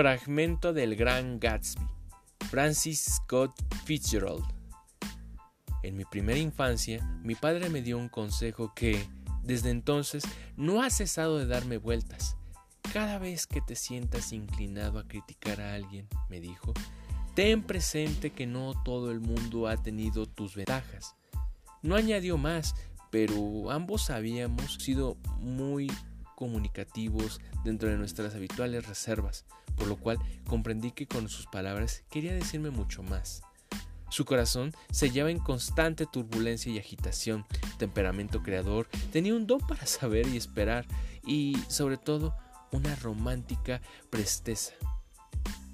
Fragmento 0.00 0.72
del 0.72 0.94
Gran 0.94 1.40
Gatsby. 1.40 1.84
Francis 2.50 3.16
Scott 3.16 3.52
Fitzgerald. 3.84 4.44
En 5.82 5.96
mi 5.96 6.04
primera 6.04 6.38
infancia, 6.38 7.04
mi 7.24 7.34
padre 7.34 7.68
me 7.68 7.82
dio 7.82 7.98
un 7.98 8.08
consejo 8.08 8.72
que, 8.76 9.04
desde 9.42 9.70
entonces, 9.70 10.22
no 10.56 10.82
ha 10.82 10.90
cesado 10.90 11.38
de 11.38 11.46
darme 11.46 11.78
vueltas. 11.78 12.36
Cada 12.92 13.18
vez 13.18 13.48
que 13.48 13.60
te 13.60 13.74
sientas 13.74 14.32
inclinado 14.32 15.00
a 15.00 15.08
criticar 15.08 15.60
a 15.60 15.74
alguien, 15.74 16.06
me 16.30 16.38
dijo, 16.38 16.74
ten 17.34 17.64
presente 17.64 18.30
que 18.30 18.46
no 18.46 18.80
todo 18.84 19.10
el 19.10 19.18
mundo 19.18 19.66
ha 19.66 19.82
tenido 19.82 20.26
tus 20.26 20.54
ventajas. 20.54 21.16
No 21.82 21.96
añadió 21.96 22.38
más, 22.38 22.76
pero 23.10 23.72
ambos 23.72 24.10
habíamos 24.10 24.74
sido 24.74 25.16
muy 25.40 25.90
comunicativos 26.36 27.40
dentro 27.64 27.88
de 27.88 27.96
nuestras 27.96 28.36
habituales 28.36 28.86
reservas, 28.86 29.44
por 29.78 29.88
lo 29.88 29.96
cual 29.96 30.18
comprendí 30.46 30.92
que 30.92 31.06
con 31.06 31.28
sus 31.28 31.46
palabras 31.46 32.04
quería 32.10 32.34
decirme 32.34 32.70
mucho 32.70 33.02
más. 33.02 33.42
Su 34.10 34.24
corazón 34.24 34.72
se 34.90 35.08
hallaba 35.08 35.30
en 35.30 35.38
constante 35.38 36.06
turbulencia 36.06 36.72
y 36.72 36.78
agitación, 36.78 37.44
temperamento 37.78 38.42
creador, 38.42 38.88
tenía 39.12 39.34
un 39.34 39.46
don 39.46 39.60
para 39.60 39.86
saber 39.86 40.26
y 40.26 40.36
esperar, 40.36 40.86
y 41.26 41.56
sobre 41.68 41.98
todo 41.98 42.34
una 42.72 42.96
romántica 42.96 43.80
presteza. 44.10 44.72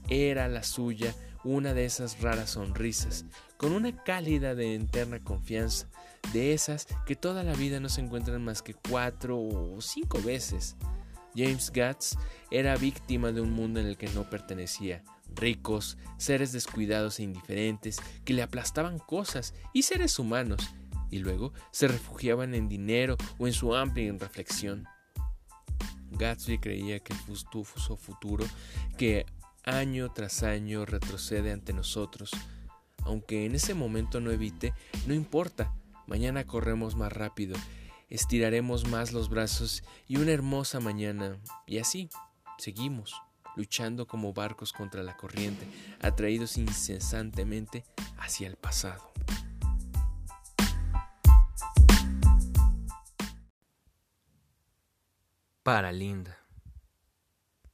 Era 0.09 0.49
la 0.49 0.63
suya 0.63 1.15
una 1.45 1.75
de 1.75 1.85
esas 1.85 2.21
raras 2.21 2.51
sonrisas, 2.51 3.25
con 3.57 3.73
una 3.73 4.03
cálida 4.03 4.55
de 4.55 4.75
interna 4.75 5.23
confianza, 5.23 5.89
de 6.33 6.55
esas 6.55 6.87
que 7.07 7.17
toda 7.17 7.45
la 7.45 7.53
vida 7.53 7.81
no 7.81 7.89
se 7.89 8.01
encuentran 8.01 8.43
más 8.43 8.63
que 8.63 8.75
cuatro 8.75 9.39
o 9.39 9.81
cinco 9.81 10.21
veces. 10.23 10.77
James 11.37 11.71
Gatz 11.73 12.17
era 12.51 12.77
víctima 12.77 13.33
de 13.33 13.41
un 13.41 13.53
mundo 13.53 13.81
en 13.81 13.87
el 13.87 13.97
que 13.97 14.09
no 14.09 14.29
pertenecía, 14.29 15.03
ricos, 15.35 15.99
seres 16.17 16.53
descuidados 16.53 17.19
e 17.19 17.25
indiferentes 17.25 18.01
que 18.25 18.35
le 18.35 18.43
aplastaban 18.43 18.99
cosas 18.99 19.55
y 19.73 19.83
seres 19.83 20.19
humanos, 20.19 20.75
y 21.11 21.19
luego 21.19 21.53
se 21.71 21.89
refugiaban 21.89 22.55
en 22.55 22.69
dinero 22.69 23.17
o 23.39 23.47
en 23.47 23.53
su 23.53 23.75
amplia 23.75 24.13
reflexión. 24.19 24.87
Gatsby 26.13 26.59
creía 26.59 27.01
que 27.01 27.13
el 27.13 27.19
fustufoso 27.19 27.97
futuro 27.97 28.47
que 28.97 29.27
año 29.65 30.13
tras 30.13 30.43
año 30.43 30.85
retrocede 30.87 31.53
ante 31.53 31.73
nosotros, 31.73 32.31
aunque 33.03 33.47
en 33.47 33.55
ese 33.55 33.75
momento 33.75 34.21
no 34.21 34.31
evite, 34.31 34.75
no 35.07 35.15
importa, 35.15 35.75
mañana 36.07 36.45
corremos 36.45 36.97
más 36.97 37.13
rápido, 37.13 37.57
estiraremos 38.09 38.89
más 38.89 39.13
los 39.13 39.29
brazos 39.29 39.83
y 40.07 40.17
una 40.17 40.33
hermosa 40.33 40.81
mañana, 40.81 41.39
y 41.67 41.79
así 41.79 42.11
seguimos, 42.59 43.15
luchando 43.57 44.07
como 44.07 44.33
barcos 44.33 44.73
contra 44.73 45.03
la 45.03 45.17
corriente, 45.17 45.67
atraídos 46.01 46.57
incesantemente 46.57 47.85
hacia 48.19 48.49
el 48.49 48.57
pasado. 48.57 49.13
Para 55.63 55.93
Linda. 55.93 56.44